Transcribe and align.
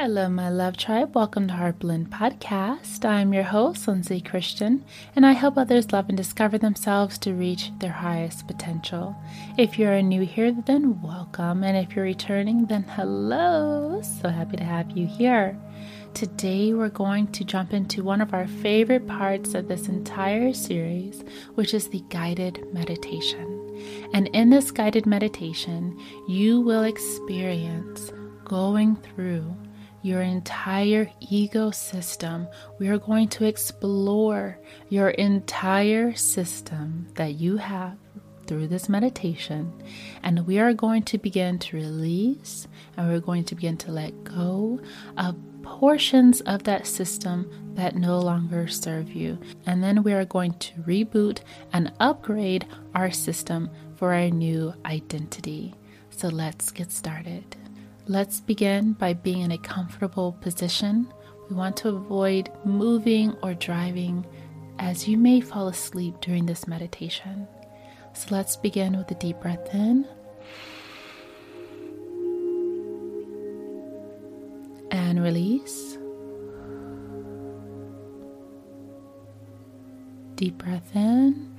Hello, 0.00 0.28
my 0.28 0.48
love 0.48 0.76
tribe. 0.76 1.16
Welcome 1.16 1.48
to 1.48 1.54
Heartblend 1.54 2.10
Podcast. 2.10 3.04
I'm 3.04 3.34
your 3.34 3.42
host, 3.42 3.88
Lindsay 3.88 4.20
Christian, 4.20 4.84
and 5.16 5.26
I 5.26 5.32
help 5.32 5.58
others 5.58 5.90
love 5.90 6.08
and 6.08 6.16
discover 6.16 6.56
themselves 6.56 7.18
to 7.18 7.34
reach 7.34 7.72
their 7.80 7.90
highest 7.90 8.46
potential. 8.46 9.16
If 9.58 9.76
you're 9.76 10.00
new 10.00 10.24
here, 10.24 10.52
then 10.52 11.02
welcome, 11.02 11.64
and 11.64 11.76
if 11.76 11.96
you're 11.96 12.04
returning, 12.04 12.66
then 12.66 12.84
hello. 12.84 14.00
So 14.00 14.28
happy 14.28 14.56
to 14.58 14.62
have 14.62 14.88
you 14.92 15.08
here. 15.08 15.58
Today, 16.14 16.74
we're 16.74 16.90
going 16.90 17.32
to 17.32 17.42
jump 17.42 17.72
into 17.72 18.04
one 18.04 18.20
of 18.20 18.32
our 18.32 18.46
favorite 18.46 19.08
parts 19.08 19.54
of 19.54 19.66
this 19.66 19.88
entire 19.88 20.52
series, 20.54 21.24
which 21.56 21.74
is 21.74 21.88
the 21.88 22.04
guided 22.08 22.72
meditation. 22.72 24.08
And 24.14 24.28
in 24.28 24.50
this 24.50 24.70
guided 24.70 25.06
meditation, 25.06 25.98
you 26.28 26.60
will 26.60 26.84
experience 26.84 28.12
going 28.44 28.94
through 28.94 29.56
your 30.02 30.22
entire 30.22 31.10
ecosystem. 31.22 32.50
We 32.78 32.88
are 32.88 32.98
going 32.98 33.28
to 33.28 33.44
explore 33.44 34.58
your 34.88 35.10
entire 35.10 36.14
system 36.14 37.08
that 37.14 37.34
you 37.34 37.56
have 37.56 37.96
through 38.46 38.66
this 38.66 38.88
meditation. 38.88 39.72
And 40.22 40.46
we 40.46 40.58
are 40.58 40.72
going 40.72 41.02
to 41.04 41.18
begin 41.18 41.58
to 41.60 41.76
release 41.76 42.66
and 42.96 43.08
we're 43.08 43.20
going 43.20 43.44
to 43.44 43.54
begin 43.54 43.76
to 43.78 43.92
let 43.92 44.24
go 44.24 44.80
of 45.16 45.36
portions 45.62 46.40
of 46.42 46.64
that 46.64 46.86
system 46.86 47.50
that 47.74 47.94
no 47.94 48.18
longer 48.18 48.66
serve 48.66 49.10
you. 49.10 49.38
And 49.66 49.84
then 49.84 50.02
we 50.02 50.14
are 50.14 50.24
going 50.24 50.54
to 50.54 50.72
reboot 50.80 51.40
and 51.72 51.92
upgrade 52.00 52.66
our 52.94 53.10
system 53.10 53.70
for 53.96 54.14
our 54.14 54.30
new 54.30 54.74
identity. 54.86 55.74
So 56.10 56.28
let's 56.28 56.70
get 56.70 56.90
started. 56.90 57.56
Let's 58.10 58.40
begin 58.40 58.94
by 58.94 59.12
being 59.12 59.42
in 59.42 59.52
a 59.52 59.58
comfortable 59.58 60.32
position. 60.40 61.12
We 61.50 61.56
want 61.56 61.76
to 61.78 61.90
avoid 61.90 62.50
moving 62.64 63.36
or 63.42 63.52
driving 63.52 64.24
as 64.78 65.06
you 65.06 65.18
may 65.18 65.42
fall 65.42 65.68
asleep 65.68 66.14
during 66.22 66.46
this 66.46 66.66
meditation. 66.66 67.46
So 68.14 68.28
let's 68.30 68.56
begin 68.56 68.96
with 68.96 69.10
a 69.10 69.14
deep 69.14 69.40
breath 69.40 69.74
in. 69.74 70.06
And 74.90 75.22
release. 75.22 75.98
Deep 80.36 80.56
breath 80.56 80.96
in. 80.96 81.54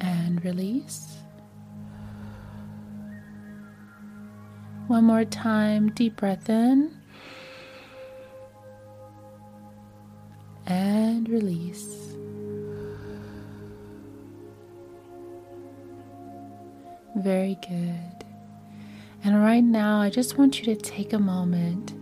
And 0.00 0.42
release. 0.42 1.13
One 4.86 5.04
more 5.04 5.24
time, 5.24 5.90
deep 5.92 6.16
breath 6.16 6.50
in. 6.50 6.94
And 10.66 11.28
release. 11.28 12.14
Very 17.16 17.56
good. 17.66 18.24
And 19.22 19.40
right 19.42 19.64
now, 19.64 20.00
I 20.02 20.10
just 20.10 20.36
want 20.36 20.58
you 20.58 20.66
to 20.66 20.76
take 20.76 21.14
a 21.14 21.18
moment 21.18 21.94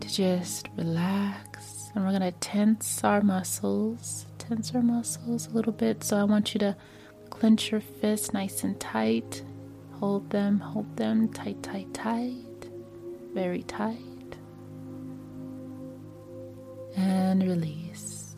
to 0.00 0.08
just 0.08 0.68
relax. 0.76 1.90
And 1.94 2.04
we're 2.04 2.18
going 2.18 2.32
to 2.32 2.38
tense 2.40 3.04
our 3.04 3.20
muscles, 3.20 4.24
tense 4.38 4.74
our 4.74 4.80
muscles 4.82 5.46
a 5.48 5.50
little 5.50 5.72
bit. 5.72 6.02
So 6.04 6.16
I 6.16 6.24
want 6.24 6.54
you 6.54 6.60
to 6.60 6.74
clench 7.28 7.70
your 7.70 7.82
fist 7.82 8.32
nice 8.32 8.64
and 8.64 8.80
tight. 8.80 9.42
Hold 10.00 10.30
them, 10.30 10.60
hold 10.60 10.96
them 10.96 11.28
tight, 11.28 11.60
tight, 11.62 11.92
tight, 11.92 12.68
very 13.34 13.62
tight. 13.64 13.96
And 16.96 17.42
release. 17.42 18.34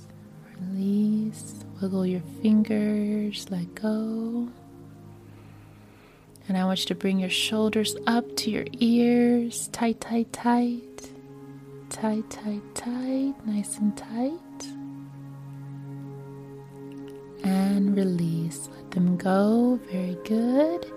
Release. 0.60 1.65
Wiggle 1.81 2.06
your 2.06 2.22
fingers, 2.43 3.47
let 3.50 3.75
go. 3.75 4.49
And 6.49 6.59
I 6.59 6.65
want 6.65 6.81
you 6.81 6.87
to 6.87 6.94
bring 6.94 7.20
your 7.20 7.31
shoulders 7.31 7.94
up 8.06 8.37
to 8.38 8.50
your 8.50 8.66
ears. 8.72 9.69
Tight, 9.69 10.00
tight, 10.00 10.32
tight. 10.32 11.10
Tight, 11.91 12.28
tight, 12.31 12.75
tight. 12.75 13.34
Nice 13.47 13.78
and 13.78 13.97
tight. 13.97 14.66
And 17.44 17.97
release. 17.97 18.69
Let 18.75 18.91
them 18.91 19.16
go. 19.16 19.78
Very 19.91 20.19
good. 20.25 20.91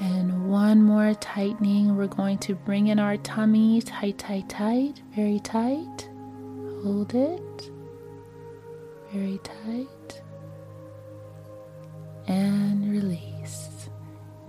And 0.00 0.48
one 0.48 0.82
more 0.82 1.14
tightening. 1.14 1.96
We're 1.96 2.06
going 2.06 2.38
to 2.38 2.54
bring 2.54 2.86
in 2.88 2.98
our 2.98 3.16
tummy 3.16 3.82
tight, 3.82 4.18
tight, 4.18 4.48
tight, 4.48 5.02
very 5.14 5.40
tight. 5.40 6.08
Hold 6.82 7.14
it. 7.14 7.70
Very 9.12 9.40
tight. 9.42 10.22
And 12.28 12.90
release. 12.92 13.88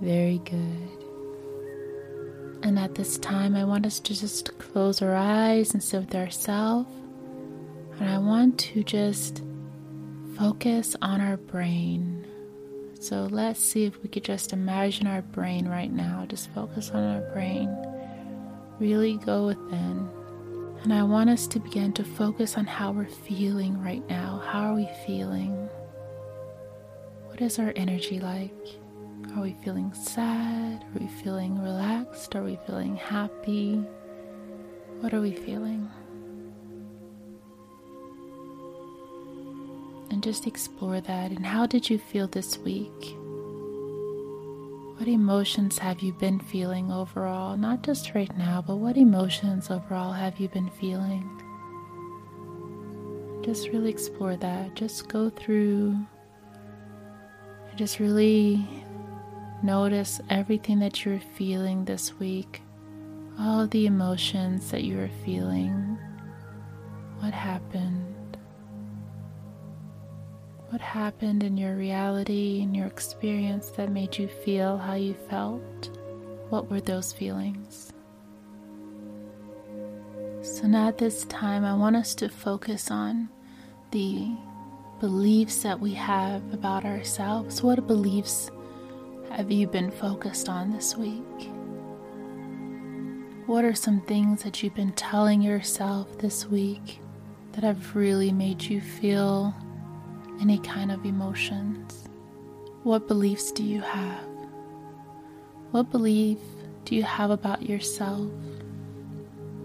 Very 0.01 0.37
good. 0.39 0.99
And 2.61 2.77
at 2.77 2.93
this 2.93 3.17
time, 3.17 3.55
I 3.55 3.63
want 3.63 3.85
us 3.85 3.99
to 4.01 4.13
just 4.13 4.55
close 4.59 5.01
our 5.01 5.15
eyes 5.15 5.73
and 5.73 5.81
sit 5.81 6.01
with 6.01 6.15
ourselves. 6.15 6.91
And 7.99 8.07
I 8.07 8.19
want 8.19 8.59
to 8.59 8.83
just 8.83 9.41
focus 10.37 10.95
on 11.01 11.21
our 11.21 11.37
brain. 11.37 12.25
So 12.99 13.29
let's 13.31 13.61
see 13.63 13.85
if 13.85 14.01
we 14.03 14.09
could 14.09 14.25
just 14.25 14.51
imagine 14.51 15.07
our 15.07 15.21
brain 15.21 15.67
right 15.67 15.91
now. 15.91 16.25
Just 16.27 16.49
focus 16.51 16.91
on 16.91 17.01
our 17.01 17.21
brain. 17.31 17.73
Really 18.77 19.15
go 19.17 19.47
within. 19.47 20.09
And 20.83 20.93
I 20.93 21.03
want 21.03 21.29
us 21.29 21.47
to 21.47 21.59
begin 21.59 21.93
to 21.93 22.03
focus 22.03 22.57
on 22.57 22.65
how 22.65 22.91
we're 22.91 23.05
feeling 23.05 23.81
right 23.81 24.07
now. 24.09 24.41
How 24.45 24.71
are 24.71 24.75
we 24.75 24.89
feeling? 25.05 25.69
What 27.27 27.39
is 27.41 27.57
our 27.57 27.71
energy 27.77 28.19
like? 28.19 28.53
Are 29.35 29.43
we 29.43 29.55
feeling 29.63 29.93
sad? 29.93 30.83
Are 30.83 30.99
we 30.99 31.07
feeling 31.07 31.61
relaxed? 31.61 32.35
Are 32.35 32.43
we 32.43 32.59
feeling 32.67 32.97
happy? 32.97 33.75
What 34.99 35.13
are 35.13 35.21
we 35.21 35.31
feeling? 35.31 35.89
And 40.19 40.23
just 40.25 40.47
explore 40.47 40.99
that. 40.99 41.31
And 41.31 41.45
how 41.45 41.65
did 41.65 41.89
you 41.89 41.97
feel 41.97 42.27
this 42.27 42.57
week? 42.57 43.15
What 44.97 45.07
emotions 45.07 45.77
have 45.77 46.01
you 46.01 46.11
been 46.11 46.41
feeling 46.41 46.91
overall? 46.91 47.55
Not 47.55 47.83
just 47.83 48.13
right 48.13 48.37
now, 48.37 48.61
but 48.61 48.75
what 48.75 48.97
emotions 48.97 49.71
overall 49.71 50.11
have 50.11 50.37
you 50.37 50.49
been 50.49 50.69
feeling? 50.71 51.23
Just 53.45 53.69
really 53.69 53.89
explore 53.89 54.35
that. 54.35 54.75
Just 54.75 55.07
go 55.07 55.29
through 55.29 55.97
and 57.69 57.77
just 57.77 57.99
really 57.99 58.67
notice 59.63 60.19
everything 60.29 60.79
that 60.79 61.05
you're 61.05 61.21
feeling 61.37 61.85
this 61.85 62.19
week, 62.19 62.61
all 63.39 63.67
the 63.67 63.85
emotions 63.85 64.69
that 64.71 64.83
you 64.83 64.99
are 64.99 65.11
feeling. 65.23 65.97
What 67.21 67.33
happened? 67.33 68.08
What 70.69 70.81
happened 70.81 71.41
in 71.41 71.57
your 71.57 71.75
reality, 71.75 72.59
in 72.61 72.75
your 72.75 72.85
experience 72.85 73.71
that 73.71 73.91
made 73.91 74.15
you 74.19 74.27
feel 74.27 74.77
how 74.77 74.93
you 74.93 75.15
felt? 75.27 75.89
What 76.49 76.69
were 76.69 76.79
those 76.79 77.11
feelings? 77.11 77.91
So, 80.43 80.67
now 80.67 80.87
at 80.87 80.99
this 80.99 81.25
time, 81.25 81.65
I 81.65 81.75
want 81.75 81.95
us 81.95 82.13
to 82.15 82.29
focus 82.29 82.91
on 82.91 83.29
the 83.89 84.29
beliefs 84.99 85.63
that 85.63 85.79
we 85.79 85.93
have 85.93 86.43
about 86.53 86.85
ourselves. 86.85 87.63
What 87.63 87.87
beliefs 87.87 88.51
have 89.31 89.51
you 89.51 89.65
been 89.65 89.89
focused 89.89 90.49
on 90.49 90.71
this 90.71 90.95
week? 90.95 91.49
What 93.47 93.65
are 93.65 93.73
some 93.73 94.01
things 94.01 94.43
that 94.43 94.61
you've 94.61 94.75
been 94.75 94.93
telling 94.93 95.41
yourself 95.41 96.19
this 96.19 96.45
week 96.45 96.99
that 97.53 97.63
have 97.63 97.95
really 97.95 98.31
made 98.31 98.61
you 98.61 98.81
feel 98.81 99.55
any 100.41 100.59
kind 100.59 100.91
of 100.91 101.05
emotions? 101.05 102.07
What 102.83 103.07
beliefs 103.07 103.51
do 103.51 103.63
you 103.63 103.81
have? 103.81 104.27
What 105.71 105.91
belief 105.91 106.39
do 106.85 106.95
you 106.95 107.03
have 107.03 107.29
about 107.29 107.63
yourself? 107.63 108.31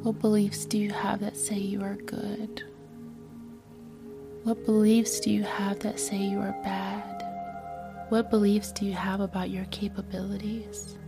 What 0.03 0.19
beliefs 0.19 0.67
do 0.67 0.79
you 0.79 0.91
have 0.91 1.21
that 1.21 1.37
say 1.37 1.56
you 1.56 1.82
are 1.82 1.94
good? 1.94 2.62
What 4.43 4.65
beliefs 4.67 5.21
do 5.21 5.31
you 5.31 5.44
have 5.44 5.79
that 5.81 5.99
say 5.99 6.19
you 6.19 6.38
are 6.38 6.55
bad? 6.62 7.23
What 8.11 8.31
beliefs 8.31 8.73
do 8.73 8.85
you 8.85 8.93
have 8.93 9.21
about 9.21 9.49
your 9.49 9.65
capabilities? 9.67 10.99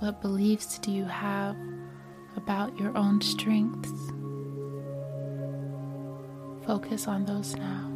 What 0.00 0.20
beliefs 0.20 0.78
do 0.78 0.90
you 0.90 1.04
have 1.04 1.56
about 2.36 2.76
your 2.78 2.96
own 2.98 3.20
strengths? 3.20 3.92
Focus 6.66 7.06
on 7.06 7.24
those 7.24 7.54
now. 7.56 7.95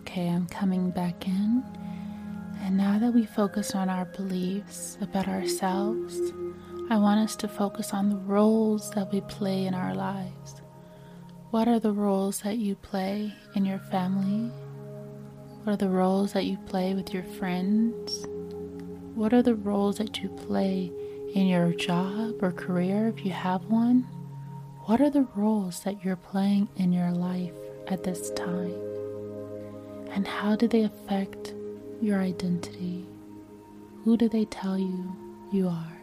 Okay, 0.00 0.28
I'm 0.28 0.46
coming 0.46 0.90
back 0.90 1.26
in. 1.26 1.62
And 2.62 2.76
now 2.76 2.98
that 2.98 3.12
we 3.12 3.26
focus 3.26 3.74
on 3.74 3.88
our 3.88 4.06
beliefs 4.06 4.98
about 5.00 5.28
ourselves, 5.28 6.18
I 6.90 6.96
want 6.96 7.20
us 7.20 7.36
to 7.36 7.48
focus 7.48 7.92
on 7.92 8.08
the 8.08 8.16
roles 8.16 8.90
that 8.92 9.12
we 9.12 9.20
play 9.22 9.66
in 9.66 9.74
our 9.74 9.94
lives. 9.94 10.62
What 11.50 11.68
are 11.68 11.78
the 11.78 11.92
roles 11.92 12.40
that 12.40 12.58
you 12.58 12.76
play 12.76 13.32
in 13.54 13.64
your 13.64 13.78
family? 13.78 14.50
What 15.62 15.74
are 15.74 15.76
the 15.76 15.88
roles 15.88 16.32
that 16.32 16.46
you 16.46 16.56
play 16.66 16.94
with 16.94 17.12
your 17.12 17.24
friends? 17.24 18.26
What 19.14 19.34
are 19.34 19.42
the 19.42 19.54
roles 19.54 19.98
that 19.98 20.18
you 20.22 20.28
play 20.30 20.90
in 21.34 21.46
your 21.46 21.72
job 21.74 22.42
or 22.42 22.52
career 22.52 23.08
if 23.08 23.24
you 23.24 23.32
have 23.32 23.64
one? 23.66 24.08
What 24.86 25.00
are 25.00 25.10
the 25.10 25.28
roles 25.36 25.84
that 25.84 26.04
you're 26.04 26.16
playing 26.16 26.68
in 26.76 26.92
your 26.92 27.12
life 27.12 27.52
at 27.86 28.02
this 28.02 28.30
time? 28.30 28.89
And 30.12 30.26
how 30.26 30.56
do 30.56 30.66
they 30.66 30.82
affect 30.82 31.54
your 32.02 32.20
identity? 32.20 33.06
Who 34.04 34.16
do 34.16 34.28
they 34.28 34.44
tell 34.46 34.78
you 34.78 35.16
you 35.52 35.68
are? 35.68 35.99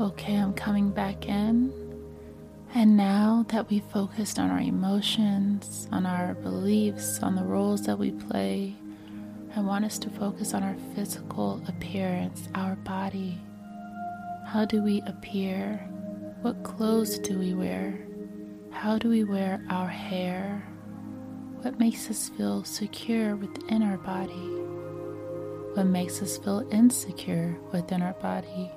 Okay, 0.00 0.36
I'm 0.36 0.52
coming 0.52 0.90
back 0.90 1.26
in. 1.28 1.72
And 2.72 2.96
now 2.96 3.44
that 3.48 3.68
we 3.68 3.80
focused 3.80 4.38
on 4.38 4.48
our 4.48 4.60
emotions, 4.60 5.88
on 5.90 6.06
our 6.06 6.34
beliefs, 6.34 7.18
on 7.20 7.34
the 7.34 7.42
roles 7.42 7.82
that 7.86 7.98
we 7.98 8.12
play, 8.12 8.76
I 9.56 9.60
want 9.60 9.84
us 9.84 9.98
to 9.98 10.10
focus 10.10 10.54
on 10.54 10.62
our 10.62 10.76
physical 10.94 11.60
appearance, 11.66 12.48
our 12.54 12.76
body. 12.76 13.40
How 14.46 14.64
do 14.64 14.84
we 14.84 15.02
appear? 15.04 15.78
What 16.42 16.62
clothes 16.62 17.18
do 17.18 17.36
we 17.36 17.54
wear? 17.54 17.98
How 18.70 18.98
do 18.98 19.08
we 19.08 19.24
wear 19.24 19.64
our 19.68 19.88
hair? 19.88 20.62
What 21.62 21.80
makes 21.80 22.08
us 22.08 22.28
feel 22.28 22.62
secure 22.62 23.34
within 23.34 23.82
our 23.82 23.98
body? 23.98 24.48
What 25.74 25.86
makes 25.86 26.22
us 26.22 26.38
feel 26.38 26.64
insecure 26.70 27.58
within 27.72 28.00
our 28.00 28.12
body? 28.12 28.70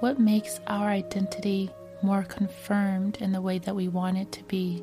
What 0.00 0.18
makes 0.18 0.60
our 0.66 0.88
identity 0.88 1.68
more 2.02 2.22
confirmed 2.22 3.18
in 3.20 3.32
the 3.32 3.42
way 3.42 3.58
that 3.58 3.76
we 3.76 3.88
want 3.88 4.16
it 4.16 4.32
to 4.32 4.42
be 4.44 4.82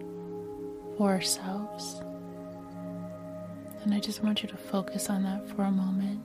for 0.95 1.09
ourselves? 1.09 1.99
And 3.81 3.95
I 3.95 3.99
just 3.99 4.23
want 4.23 4.43
you 4.43 4.49
to 4.49 4.57
focus 4.57 5.09
on 5.09 5.23
that 5.23 5.49
for 5.49 5.63
a 5.63 5.71
moment. 5.71 6.21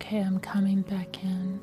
Okay, 0.00 0.20
I'm 0.20 0.38
coming 0.38 0.82
back 0.82 1.24
in. 1.24 1.58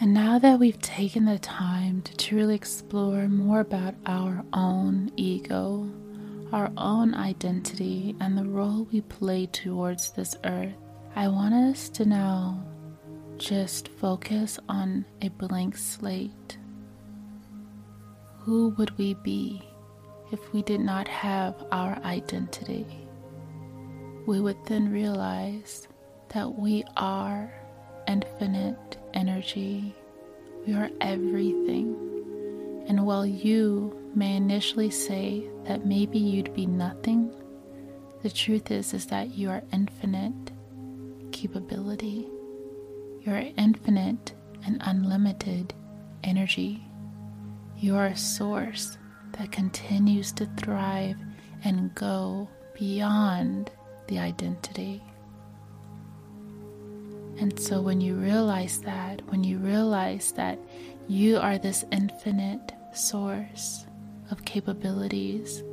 And 0.00 0.14
now 0.14 0.38
that 0.38 0.58
we've 0.58 0.80
taken 0.80 1.26
the 1.26 1.38
time 1.38 2.00
to 2.02 2.16
truly 2.16 2.54
explore 2.54 3.28
more 3.28 3.60
about 3.60 3.94
our 4.06 4.42
own 4.54 5.12
ego, 5.16 5.92
our 6.52 6.72
own 6.78 7.14
identity 7.14 8.16
and 8.18 8.36
the 8.36 8.46
role 8.46 8.88
we 8.90 9.02
play 9.02 9.44
towards 9.44 10.10
this 10.12 10.34
earth, 10.44 10.72
I 11.14 11.28
want 11.28 11.52
us 11.52 11.90
to 11.90 12.06
now 12.06 12.64
just 13.36 13.88
focus 13.88 14.58
on 14.70 15.04
a 15.20 15.28
blank 15.28 15.76
slate. 15.76 16.56
Who 18.38 18.70
would 18.78 18.96
we 18.96 19.14
be 19.22 19.62
if 20.32 20.52
we 20.54 20.62
did 20.62 20.80
not 20.80 21.06
have 21.08 21.62
our 21.70 21.98
identity? 22.04 22.86
We 24.26 24.40
would 24.40 24.64
then 24.64 24.90
realize 24.90 25.88
that 26.34 26.58
we 26.58 26.84
are 26.96 27.52
infinite 28.08 28.98
energy. 29.14 29.94
We 30.66 30.74
are 30.74 30.90
everything. 31.00 32.84
And 32.88 33.06
while 33.06 33.26
you 33.26 33.96
may 34.14 34.36
initially 34.36 34.90
say 34.90 35.48
that 35.64 35.86
maybe 35.86 36.18
you'd 36.18 36.54
be 36.54 36.66
nothing, 36.66 37.32
the 38.22 38.30
truth 38.30 38.70
is 38.70 38.94
is 38.94 39.06
that 39.06 39.34
you 39.34 39.50
are 39.50 39.62
infinite 39.72 40.52
capability. 41.32 42.28
You 43.20 43.32
are 43.32 43.44
infinite 43.56 44.32
and 44.64 44.80
unlimited 44.84 45.74
energy. 46.24 46.84
You 47.76 47.96
are 47.96 48.06
a 48.06 48.16
source 48.16 48.96
that 49.32 49.50
continues 49.50 50.32
to 50.32 50.46
thrive 50.56 51.16
and 51.64 51.94
go 51.94 52.48
beyond 52.74 53.70
the 54.08 54.18
identity. 54.18 55.02
And 57.42 57.58
so, 57.58 57.80
when 57.80 58.00
you 58.00 58.14
realize 58.14 58.78
that, 58.82 59.20
when 59.28 59.42
you 59.42 59.58
realize 59.58 60.30
that 60.36 60.60
you 61.08 61.38
are 61.38 61.58
this 61.58 61.84
infinite 61.90 62.70
source 62.94 63.84
of 64.30 64.44
capabilities, 64.44 65.64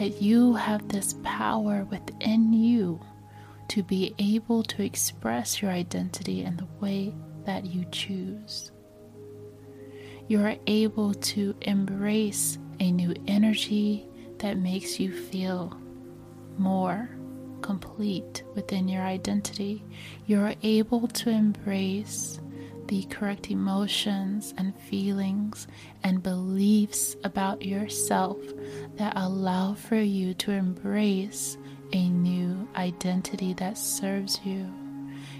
that 0.00 0.20
you 0.20 0.54
have 0.54 0.88
this 0.88 1.14
power 1.22 1.86
within 1.88 2.52
you 2.52 2.98
to 3.68 3.84
be 3.84 4.16
able 4.18 4.64
to 4.64 4.82
express 4.82 5.62
your 5.62 5.70
identity 5.70 6.42
in 6.42 6.56
the 6.56 6.66
way 6.80 7.14
that 7.44 7.66
you 7.66 7.84
choose. 7.92 8.72
You 10.26 10.42
are 10.42 10.56
able 10.66 11.14
to 11.14 11.54
embrace 11.60 12.58
a 12.80 12.90
new 12.90 13.14
energy 13.28 14.08
that 14.38 14.58
makes 14.58 14.98
you 14.98 15.12
feel 15.12 15.78
more 16.58 17.10
complete 17.62 18.42
within 18.54 18.88
your 18.88 19.02
identity. 19.02 19.84
You're 20.26 20.54
able 20.62 21.08
to 21.08 21.30
embrace 21.30 22.40
the 22.88 23.04
correct 23.04 23.50
emotions 23.50 24.52
and 24.58 24.78
feelings 24.80 25.66
and 26.02 26.22
beliefs 26.22 27.16
about 27.24 27.64
yourself 27.64 28.36
that 28.96 29.14
allow 29.16 29.74
for 29.74 29.96
you 29.96 30.34
to 30.34 30.50
embrace 30.50 31.56
a 31.92 32.08
new 32.08 32.68
identity 32.76 33.54
that 33.54 33.78
serves 33.78 34.40
you. 34.44 34.66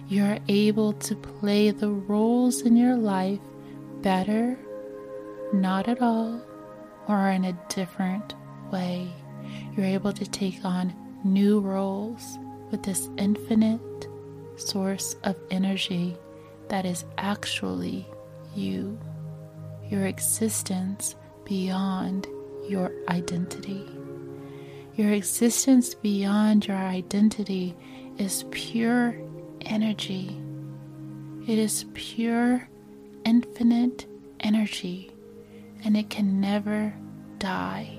You're 0.08 0.38
able 0.48 0.92
to 0.94 1.14
play 1.14 1.70
the 1.70 1.90
roles 1.90 2.62
in 2.62 2.76
your 2.76 2.96
life 2.96 3.40
better, 4.02 4.58
not 5.52 5.88
at 5.88 6.00
all, 6.00 6.40
or 7.08 7.30
in 7.30 7.44
a 7.44 7.58
different 7.68 8.34
way. 8.70 9.12
You're 9.76 9.86
able 9.86 10.12
to 10.12 10.26
take 10.26 10.64
on 10.64 10.94
new 11.24 11.60
roles 11.60 12.38
with 12.70 12.82
this 12.82 13.08
infinite 13.16 13.80
source 14.56 15.16
of 15.24 15.36
energy 15.50 16.16
that 16.68 16.84
is 16.84 17.04
actually 17.18 18.06
you, 18.54 18.98
your 19.88 20.06
existence 20.06 21.16
beyond 21.44 22.26
your 22.68 22.92
identity. 23.08 23.86
Your 24.94 25.12
existence 25.12 25.94
beyond 25.94 26.66
your 26.66 26.76
identity 26.76 27.74
is 28.18 28.44
pure 28.50 29.16
energy. 29.62 30.38
It 31.46 31.58
is 31.58 31.86
pure, 31.94 32.68
infinite 33.24 34.06
energy, 34.40 35.10
and 35.84 35.96
it 35.96 36.10
can 36.10 36.40
never 36.40 36.94
die. 37.38 37.98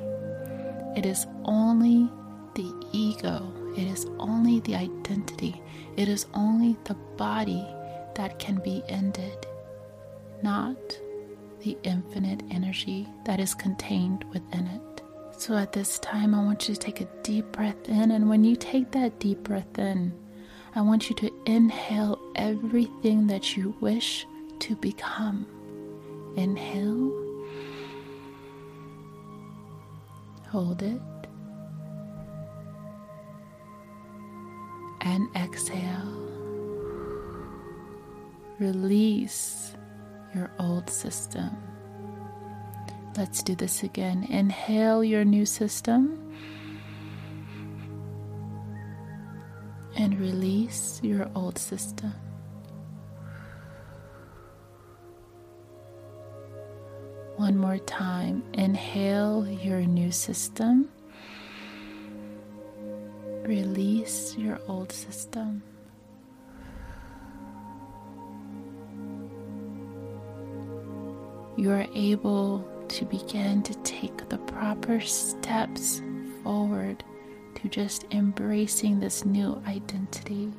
It 0.96 1.06
is 1.06 1.26
only 1.46 2.10
identity, 4.76 5.62
it 5.98 6.08
is 6.08 6.26
only 6.34 6.78
the 6.84 6.96
body 7.18 7.66
that 8.16 8.40
can 8.40 8.56
be 8.58 8.84
ended, 8.88 9.46
not 10.42 11.00
the 11.62 11.78
infinite 11.84 12.44
energy 12.52 13.08
that 13.26 13.40
is 13.40 13.54
contained 13.54 14.26
within 14.34 14.68
it. 14.68 15.02
So 15.38 15.56
at 15.58 15.72
this 15.72 16.00
time, 16.00 16.36
I 16.36 16.44
want 16.44 16.68
you 16.68 16.76
to 16.76 16.80
take 16.80 17.02
a 17.02 17.08
deep 17.24 17.52
breath 17.52 17.90
in, 17.90 18.12
and 18.12 18.30
when 18.30 18.44
you 18.44 18.56
take 18.56 18.92
that 18.92 19.20
deep 19.20 19.44
breath 19.44 19.78
in, 19.78 20.14
I 20.76 20.82
want 20.82 21.10
you 21.10 21.16
to 21.18 21.32
inhale 21.46 22.20
everything 22.36 23.28
that 23.28 23.56
you 23.56 23.76
wish 23.80 24.26
to 24.60 24.76
become. 24.76 25.46
Inhale, 26.36 27.12
hold 30.50 30.82
it, 30.82 31.00
and 35.04 35.28
exhale. 35.36 36.24
Release 38.60 39.74
your 40.34 40.52
old 40.60 40.90
system. 40.90 41.56
Let's 43.18 43.44
do 43.44 43.56
this 43.56 43.84
again. 43.84 44.24
Inhale 44.24 45.04
your 45.04 45.24
new 45.24 45.46
system 45.46 46.20
and 49.96 50.20
release 50.20 51.00
your 51.04 51.30
old 51.36 51.58
system. 51.58 52.14
One 57.36 57.58
more 57.58 57.78
time. 57.80 58.44
Inhale 58.54 59.48
your 59.48 59.82
new 59.82 60.12
system. 60.12 60.90
Release 63.44 64.38
your 64.38 64.60
old 64.70 64.92
system. 64.94 65.62
You 71.58 71.72
are 71.72 71.86
able 71.94 72.66
to 72.88 73.06
begin 73.06 73.62
to 73.64 73.74
take 73.84 74.30
the 74.30 74.38
proper 74.38 75.02
steps 75.02 76.02
forward 76.42 77.04
to 77.56 77.68
just 77.68 78.06
embracing 78.12 79.02
this 79.02 79.26
new 79.26 79.62
identity 79.68 80.54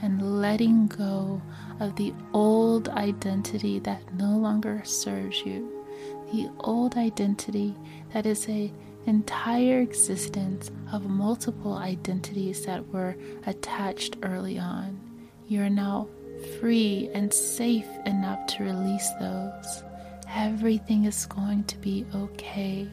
and 0.00 0.40
letting 0.40 0.86
go 0.86 1.42
of 1.80 1.96
the 1.96 2.14
old 2.32 2.88
identity 2.90 3.80
that 3.80 4.14
no 4.14 4.36
longer 4.36 4.80
serves 4.84 5.40
you. 5.44 5.84
The 6.32 6.50
old 6.60 6.96
identity 6.96 7.74
that 8.12 8.26
is 8.26 8.48
a 8.48 8.72
entire 9.06 9.80
existence 9.80 10.70
of 10.92 11.08
multiple 11.08 11.74
identities 11.74 12.66
that 12.66 12.86
were 12.88 13.16
attached 13.46 14.16
early 14.22 14.58
on. 14.58 15.00
You 15.48 15.62
are 15.62 15.70
now 15.70 16.08
free 16.60 17.10
and 17.14 17.32
safe 17.32 17.88
enough 18.06 18.46
to 18.48 18.64
release 18.64 19.10
those. 19.20 19.82
Everything 20.34 21.04
is 21.04 21.26
going 21.26 21.64
to 21.64 21.76
be 21.78 22.04
okay. 22.14 22.88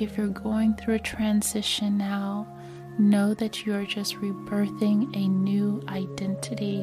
If 0.00 0.16
you're 0.16 0.28
going 0.28 0.74
through 0.74 0.94
a 0.94 1.00
transition 1.00 1.96
now, 1.98 2.46
know 2.98 3.34
that 3.34 3.64
you 3.64 3.74
are 3.74 3.84
just 3.84 4.16
rebirthing 4.16 5.14
a 5.16 5.28
new 5.28 5.82
identity. 5.88 6.82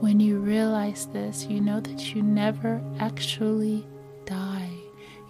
When 0.00 0.18
you 0.18 0.38
realize 0.38 1.06
this, 1.06 1.44
you 1.44 1.60
know 1.60 1.80
that 1.80 2.14
you 2.14 2.22
never 2.22 2.82
actually 2.98 3.86
die. 4.24 4.81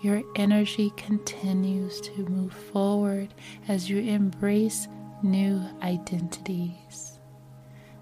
Your 0.02 0.22
energy 0.34 0.92
continues 0.96 2.00
to 2.00 2.28
move 2.28 2.52
forward 2.52 3.32
as 3.68 3.88
you 3.88 3.98
embrace 3.98 4.88
new 5.22 5.62
identities. 5.80 7.20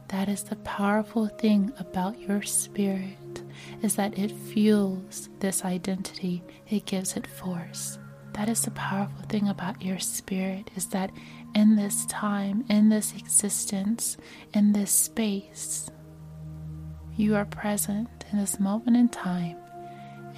That 0.09 0.29
is 0.31 0.43
the 0.43 0.57
powerful 0.57 1.27
thing 1.29 1.73
about 1.79 2.19
your 2.19 2.41
spirit 2.43 3.43
is 3.83 3.97
that 3.97 4.19
it 4.19 4.33
fuels 4.33 5.29
this 5.41 5.63
identity, 5.65 6.43
it 6.69 6.87
gives 6.87 7.17
it 7.17 7.27
force. 7.27 7.99
That 8.33 8.49
is 8.49 8.63
the 8.63 8.71
powerful 8.71 9.23
thing 9.29 9.49
about 9.49 9.83
your 9.83 9.99
spirit 9.99 10.71
is 10.77 10.87
that 10.87 11.11
in 11.55 11.77
this 11.77 12.07
time, 12.07 12.65
in 12.71 12.89
this 12.89 13.13
existence, 13.15 14.17
in 14.55 14.73
this 14.73 14.91
space, 14.91 15.91
you 17.17 17.37
are 17.37 17.45
present 17.45 18.09
in 18.33 18.39
this 18.39 18.59
moment 18.59 18.97
in 18.97 19.11
time, 19.11 19.59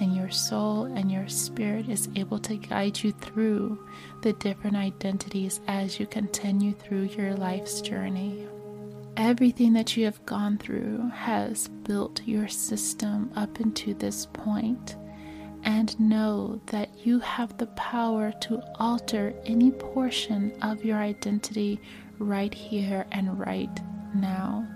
and 0.03 0.13
your 0.17 0.29
soul 0.29 0.83
and 0.83 1.09
your 1.09 1.29
spirit 1.29 1.87
is 1.87 2.09
able 2.17 2.37
to 2.37 2.57
guide 2.57 3.01
you 3.01 3.13
through 3.13 3.87
the 4.21 4.33
different 4.33 4.75
identities 4.75 5.61
as 5.69 5.97
you 5.97 6.05
continue 6.05 6.73
through 6.73 7.03
your 7.03 7.33
life's 7.35 7.79
journey. 7.79 8.45
Everything 9.15 9.71
that 9.71 9.95
you 9.95 10.03
have 10.03 10.25
gone 10.25 10.57
through 10.57 11.09
has 11.13 11.69
built 11.83 12.21
your 12.25 12.49
system 12.49 13.31
up 13.37 13.61
into 13.61 13.93
this 13.93 14.25
point, 14.25 14.97
and 15.63 15.97
know 15.97 16.59
that 16.65 16.89
you 17.05 17.19
have 17.19 17.57
the 17.57 17.67
power 17.67 18.33
to 18.41 18.61
alter 18.79 19.33
any 19.45 19.71
portion 19.71 20.51
of 20.61 20.83
your 20.83 20.97
identity 20.97 21.79
right 22.19 22.53
here 22.53 23.05
and 23.13 23.39
right 23.39 23.79
now. 24.13 24.67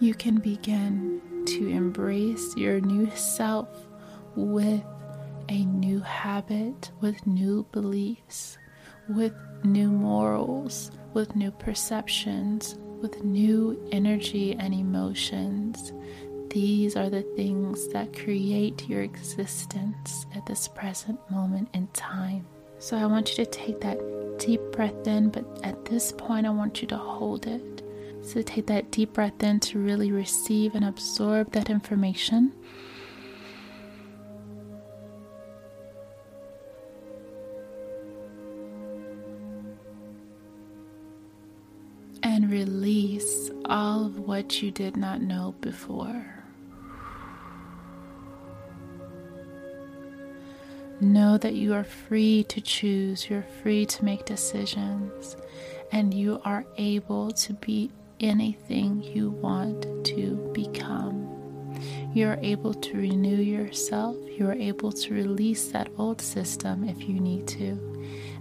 You 0.00 0.14
can 0.14 0.36
begin 0.36 1.20
to 1.46 1.68
embrace 1.68 2.56
your 2.56 2.80
new 2.80 3.10
self 3.14 3.68
with 4.34 4.82
a 5.48 5.64
new 5.64 6.00
habit, 6.00 6.90
with 7.00 7.26
new 7.26 7.64
beliefs, 7.72 8.58
with 9.08 9.34
new 9.64 9.88
morals, 9.88 10.90
with 11.14 11.36
new 11.36 11.50
perceptions, 11.50 12.76
with 13.00 13.22
new 13.22 13.80
energy 13.92 14.56
and 14.58 14.74
emotions. 14.74 15.92
These 16.50 16.96
are 16.96 17.10
the 17.10 17.22
things 17.36 17.88
that 17.88 18.16
create 18.16 18.88
your 18.88 19.02
existence 19.02 20.26
at 20.34 20.46
this 20.46 20.68
present 20.68 21.18
moment 21.30 21.68
in 21.74 21.86
time. 21.88 22.46
So 22.78 22.96
I 22.96 23.06
want 23.06 23.30
you 23.30 23.44
to 23.44 23.50
take 23.50 23.80
that 23.80 23.98
deep 24.38 24.60
breath 24.72 25.06
in, 25.06 25.30
but 25.30 25.44
at 25.64 25.84
this 25.84 26.12
point, 26.12 26.46
I 26.46 26.50
want 26.50 26.82
you 26.82 26.88
to 26.88 26.96
hold 26.96 27.46
it. 27.46 27.75
So 28.26 28.42
take 28.42 28.66
that 28.66 28.90
deep 28.90 29.12
breath 29.12 29.40
in 29.44 29.60
to 29.60 29.78
really 29.78 30.10
receive 30.10 30.74
and 30.74 30.84
absorb 30.84 31.52
that 31.52 31.70
information. 31.70 32.52
And 42.24 42.50
release 42.50 43.52
all 43.66 44.06
of 44.06 44.18
what 44.18 44.60
you 44.60 44.72
did 44.72 44.96
not 44.96 45.22
know 45.22 45.54
before. 45.60 46.26
Know 51.00 51.38
that 51.38 51.54
you 51.54 51.74
are 51.74 51.84
free 51.84 52.44
to 52.48 52.60
choose, 52.60 53.30
you're 53.30 53.46
free 53.62 53.86
to 53.86 54.04
make 54.04 54.24
decisions, 54.24 55.36
and 55.92 56.12
you 56.12 56.40
are 56.44 56.66
able 56.76 57.30
to 57.30 57.52
be 57.52 57.92
anything 58.20 59.02
you 59.02 59.30
want 59.30 59.82
to 60.06 60.50
become. 60.52 61.26
You 62.14 62.28
are 62.28 62.38
able 62.40 62.72
to 62.72 62.96
renew 62.96 63.36
yourself, 63.36 64.16
you 64.38 64.48
are 64.48 64.54
able 64.54 64.92
to 64.92 65.14
release 65.14 65.68
that 65.68 65.90
old 65.98 66.20
system 66.20 66.88
if 66.88 67.08
you 67.08 67.20
need 67.20 67.46
to. 67.48 67.96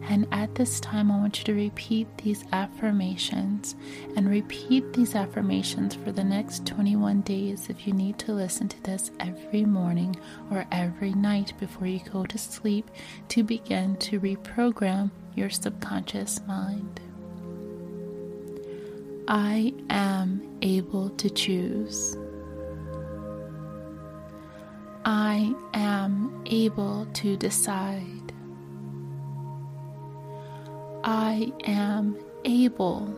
And 0.08 0.28
at 0.32 0.54
this 0.54 0.80
time, 0.80 1.12
I 1.12 1.18
want 1.18 1.40
you 1.40 1.46
to 1.46 1.54
repeat 1.54 2.08
these 2.20 2.44
affirmations 2.52 3.76
and 4.16 4.30
repeat 4.30 4.94
these 4.94 5.16
affirmations 5.16 5.96
for 5.96 6.12
the 6.12 6.24
next 6.24 6.66
21 6.68 7.22
days 7.22 7.70
if 7.70 7.88
you 7.88 7.94
need 7.94 8.20
to 8.20 8.34
listen 8.34 8.68
to 8.70 8.84
this 8.84 9.12
every 9.20 9.66
morning 9.66 10.16
or 10.52 10.66
every 10.72 11.14
night 11.14 11.54
before 11.60 11.88
you 11.88 12.00
go 12.12 12.24
to 12.26 12.38
sleep 12.38 12.90
to 13.30 13.44
begin 13.44 13.96
to 13.98 14.20
reprogram 14.20 15.10
your 15.34 15.50
subconscious 15.50 16.40
mind. 16.48 17.02
I 19.28 19.74
am 19.90 20.58
able 20.62 21.10
to 21.10 21.30
choose. 21.32 22.16
I 25.04 25.56
am 25.74 26.44
able 26.46 27.08
to 27.14 27.36
decide. 27.36 28.34
I 31.04 31.52
am 31.66 32.18
able 32.44 33.16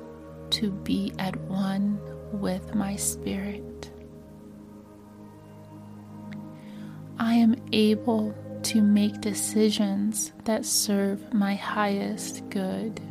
to 0.52 0.72
be 0.72 1.12
at 1.20 1.36
one 1.42 2.00
with 2.32 2.74
my 2.74 2.96
spirit. 2.96 3.92
I 7.20 7.34
am 7.34 7.56
able 7.74 8.34
to 8.64 8.82
make 8.82 9.20
decisions 9.20 10.32
that 10.46 10.66
serve 10.66 11.34
my 11.34 11.56
highest 11.56 12.50
good. 12.50 13.02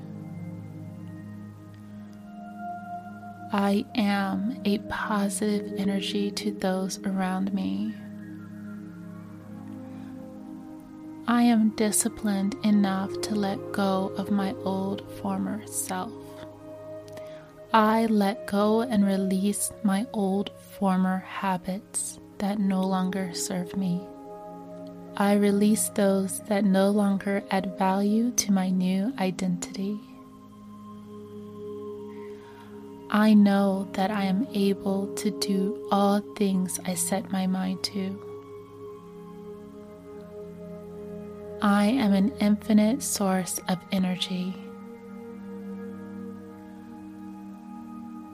I 3.53 3.85
am 3.95 4.61
a 4.65 4.79
positive 4.79 5.79
energy 5.79 6.33
to 6.33 6.51
those 6.51 6.99
around 7.07 7.55
me. 7.55 7.95
I 11.29 11.43
am 11.43 11.71
disciplined 11.77 12.57
enough 12.65 13.21
to 13.23 13.37
let 13.37 13.73
go 13.73 14.13
of 14.17 14.33
my 14.33 14.53
old 14.65 15.09
former 15.21 15.65
self. 15.67 16.13
I 17.73 18.07
let 18.07 18.47
go 18.47 18.81
and 18.81 19.07
release 19.07 19.71
my 19.85 20.07
old 20.13 20.51
former 20.79 21.19
habits 21.19 22.19
that 22.39 22.59
no 22.59 22.83
longer 22.83 23.33
serve 23.33 23.77
me. 23.77 24.01
I 25.17 25.35
release 25.35 25.89
those 25.91 26.41
that 26.49 26.65
no 26.65 26.91
longer 26.91 27.45
add 27.51 27.79
value 27.79 28.33
to 28.33 28.53
my 28.53 28.71
new 28.71 29.13
identity. 29.21 30.01
I 33.11 33.35
know 33.35 33.89
that 33.93 34.11
I 34.11 34.25
am 34.25 34.49
able 34.53 35.07
to 35.15 35.31
do 35.31 35.89
all 35.93 36.21
things 36.37 36.81
I 36.85 36.95
set 36.95 37.31
my 37.31 37.47
mind 37.47 37.83
to. 37.85 38.21
I 41.63 41.87
am 41.87 42.13
an 42.13 42.33
infinite 42.41 43.03
source 43.03 43.61
of 43.69 43.79
energy. 43.93 44.55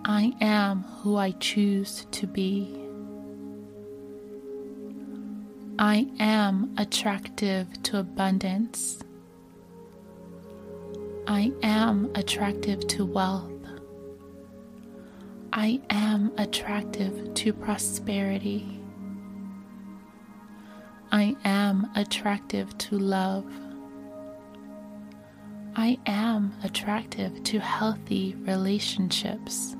I 0.04 0.32
am 0.40 0.82
who 0.82 1.16
I 1.16 1.30
choose 1.32 2.06
to 2.10 2.26
be. 2.26 2.74
I 5.78 6.08
am 6.18 6.74
attractive 6.76 7.68
to 7.84 8.00
abundance. 8.00 8.98
I 11.28 11.52
am 11.62 12.10
attractive 12.14 12.86
to 12.88 13.04
wealth. 13.04 13.51
I 15.54 15.82
am 15.90 16.32
attractive 16.38 17.34
to 17.34 17.52
prosperity. 17.52 18.80
I 21.10 21.36
am 21.44 21.90
attractive 21.94 22.76
to 22.78 22.98
love. 22.98 23.44
I 25.76 25.98
am 26.06 26.54
attractive 26.64 27.44
to 27.44 27.60
healthy 27.60 28.34
relationships. 28.38 29.76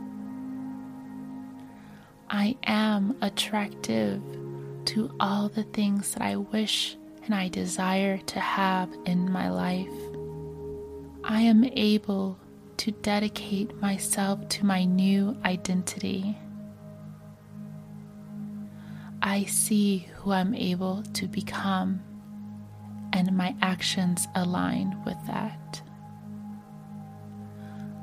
I 2.29 2.55
am 2.65 3.17
attractive 3.23 4.23
to 4.87 5.11
all 5.21 5.49
the 5.49 5.65
things 5.65 6.13
that 6.13 6.23
I 6.23 6.37
wish 6.37 6.99
and 7.25 7.35
I 7.35 7.49
desire 7.49 8.19
to 8.19 8.41
have 8.41 8.91
in 9.07 9.33
my 9.33 9.49
life. 9.49 9.89
I 11.25 11.41
am 11.41 11.65
able 11.65 12.39
to 12.83 12.90
dedicate 12.90 13.73
myself 13.81 14.49
to 14.49 14.66
my 14.66 14.83
new 14.83 15.37
identity. 15.45 16.37
I 19.23 19.45
see 19.45 20.09
who 20.16 20.33
I'm 20.33 20.53
able 20.53 21.05
to 21.14 21.29
become, 21.29 22.03
and 23.12 23.37
my 23.37 23.55
actions 23.62 24.27
align 24.35 25.01
with 25.05 25.16
that. 25.29 25.81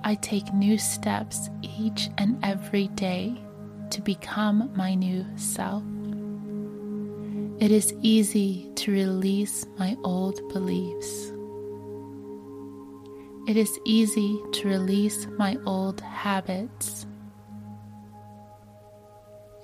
I 0.05 0.15
take 0.15 0.53
new 0.53 0.77
steps 0.77 1.49
each 1.61 2.07
and 2.17 2.39
every 2.41 2.87
day 2.87 3.35
to 3.89 3.99
become 3.99 4.71
my 4.77 4.95
new 4.95 5.25
self. 5.35 5.83
It 7.59 7.73
is 7.73 7.93
easy 8.01 8.71
to 8.75 8.93
release 8.93 9.65
my 9.77 9.97
old 10.05 10.47
beliefs. 10.53 11.33
It 13.49 13.57
is 13.57 13.79
easy 13.83 14.39
to 14.51 14.67
release 14.67 15.25
my 15.39 15.57
old 15.65 16.01
habits. 16.01 17.07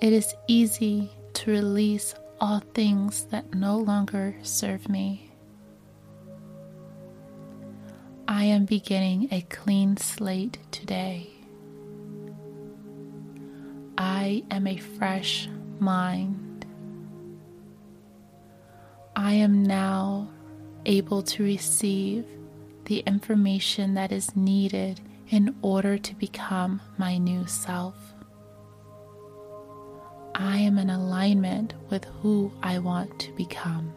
It 0.00 0.12
is 0.12 0.34
easy 0.48 1.12
to 1.34 1.52
release 1.52 2.12
all 2.40 2.58
things 2.74 3.26
that 3.26 3.54
no 3.54 3.78
longer 3.78 4.34
serve 4.42 4.88
me. 4.88 5.30
I 8.26 8.42
am 8.46 8.64
beginning 8.64 9.28
a 9.30 9.42
clean 9.42 9.96
slate 9.96 10.58
today. 10.72 11.30
I 13.96 14.42
am 14.50 14.66
a 14.66 14.78
fresh 14.78 15.48
mind. 15.78 16.66
I 19.14 19.34
am 19.34 19.62
now 19.62 20.28
able 20.86 21.22
to 21.22 21.44
receive 21.44 22.24
the 22.86 23.00
information 23.00 23.94
that 23.94 24.12
is 24.12 24.34
needed 24.36 25.00
in 25.28 25.54
order 25.60 25.98
to 25.98 26.14
become 26.14 26.80
my 26.98 27.18
new 27.18 27.46
self. 27.46 27.96
I 30.34 30.58
am 30.58 30.78
in 30.78 30.90
alignment 30.90 31.74
with 31.90 32.04
who 32.22 32.52
I 32.62 32.78
want 32.78 33.18
to 33.20 33.32
become. 33.32 33.92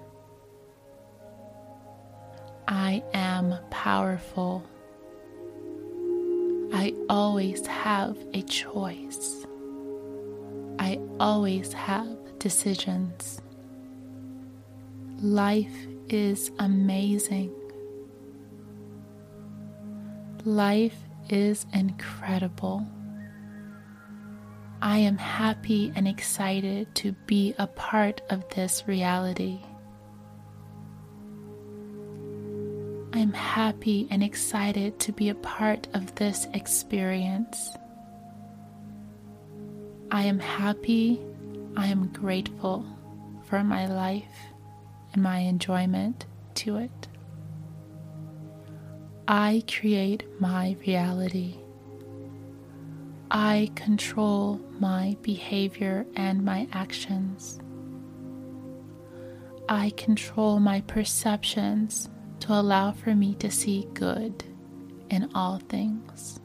I 2.68 3.04
am 3.14 3.56
powerful. 3.70 4.64
I 6.74 6.94
always 7.10 7.66
have 7.68 8.18
a 8.34 8.42
choice. 8.44 9.46
I 10.80 11.00
always 11.20 11.74
have 11.74 12.08
decisions. 12.40 13.42
Life 15.22 15.88
is 16.10 16.52
amazing. 16.58 17.54
Life 20.46 20.96
is 21.30 21.66
incredible. 21.74 22.88
I 24.82 25.00
am 25.00 25.18
happy 25.18 25.92
and 25.94 26.08
excited 26.08 26.96
to 26.96 27.12
be 27.26 27.54
a 27.60 27.68
part 27.68 28.22
of 28.30 28.48
this 28.56 28.86
reality. 28.88 29.60
I 33.12 33.20
am 33.20 33.34
happy 33.34 34.08
and 34.10 34.24
excited 34.24 34.98
to 35.02 35.12
be 35.12 35.28
a 35.28 35.36
part 35.36 35.90
of 35.94 36.16
this 36.16 36.48
experience. 36.54 37.72
I 40.10 40.24
am 40.24 40.40
happy, 40.40 41.20
I 41.76 41.88
am 41.88 42.08
grateful 42.14 42.86
for 43.44 43.62
my 43.62 43.88
life 43.88 44.24
and 45.12 45.22
my 45.22 45.40
enjoyment 45.40 46.26
to 46.56 46.78
it. 46.78 47.09
I 49.32 49.64
create 49.70 50.24
my 50.42 50.76
reality. 50.88 51.58
I 53.30 53.70
control 53.76 54.60
my 54.80 55.18
behavior 55.22 56.08
and 56.16 56.44
my 56.44 56.68
actions. 56.74 57.60
I 59.70 59.92
control 59.92 60.60
my 60.60 60.82
perceptions 60.82 62.10
to 62.40 62.54
allow 62.54 62.92
for 62.92 63.14
me 63.14 63.36
to 63.36 63.52
see 63.52 63.88
good 63.94 64.44
in 65.12 65.30
all 65.36 65.60
things. 65.60 66.40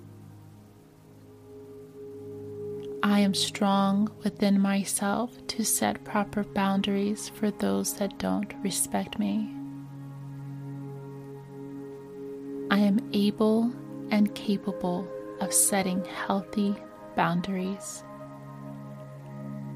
I 3.03 3.21
am 3.21 3.33
strong 3.33 4.11
within 4.23 4.61
myself 4.61 5.31
to 5.47 5.65
set 5.65 6.05
proper 6.05 6.45
boundaries 6.45 7.31
for 7.31 7.51
those 7.51 7.95
that 7.95 8.19
don't 8.19 8.53
respect 8.63 9.19
me. 9.19 9.64
Able 13.15 13.73
and 14.11 14.35
capable 14.35 15.09
of 15.41 15.55
setting 15.55 16.05
healthy 16.05 16.75
boundaries. 17.17 18.05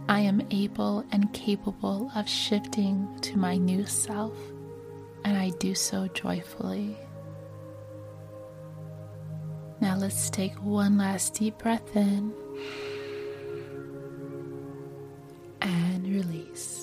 I 0.09 0.21
am 0.21 0.47
able 0.51 1.05
and 1.13 1.33
capable 1.33 2.11
of 2.15 2.29
shifting 2.29 3.09
to 3.23 3.39
my 3.39 3.57
new 3.57 3.87
self, 3.87 4.37
and 5.25 5.37
I 5.37 5.51
do 5.59 5.75
so 5.75 6.09
joyfully. 6.09 6.97
Now 9.81 9.97
let's 9.97 10.29
take 10.31 10.55
one 10.57 10.99
last 10.99 11.35
deep 11.35 11.59
breath 11.59 11.95
in 11.95 12.33
and 15.61 16.07
release. 16.07 16.78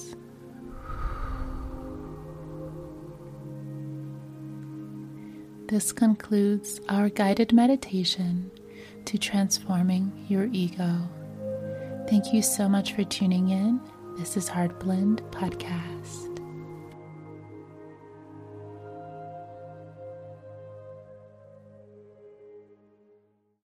This 5.76 5.92
concludes 5.92 6.80
our 6.88 7.10
guided 7.10 7.52
meditation 7.52 8.50
to 9.04 9.18
transforming 9.18 10.26
your 10.30 10.48
ego. 10.54 11.00
Thank 12.10 12.32
you 12.32 12.42
so 12.42 12.70
much 12.70 12.94
for 12.94 13.04
tuning 13.04 13.50
in. 13.50 13.82
This 14.18 14.38
is 14.38 14.48
Heart 14.48 14.80
Blend 14.80 15.22
Podcast. 15.32 16.35